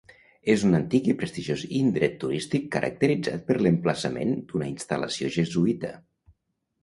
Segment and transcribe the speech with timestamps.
[0.51, 5.93] És un antic i prestigiós indret turístic caracteritzat per l'emplaçament d'una instal·lació jesuïta.